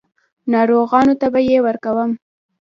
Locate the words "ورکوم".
1.65-2.11